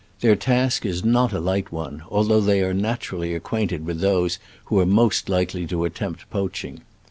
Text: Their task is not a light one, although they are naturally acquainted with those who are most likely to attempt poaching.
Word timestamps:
Their 0.21 0.35
task 0.35 0.83
is 0.83 1.03
not 1.05 1.31
a 1.31 1.39
light 1.39 1.71
one, 1.71 2.01
although 2.09 2.41
they 2.41 2.63
are 2.63 2.73
naturally 2.73 3.35
acquainted 3.35 3.85
with 3.85 3.99
those 3.99 4.39
who 4.65 4.79
are 4.79 4.85
most 4.87 5.29
likely 5.29 5.67
to 5.67 5.85
attempt 5.85 6.27
poaching. 6.31 6.81